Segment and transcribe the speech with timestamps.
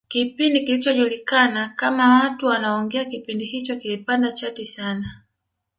[0.07, 5.21] kipindi kilichojulikana kama watu wanaongea kipindi hicho kilipanda chati sana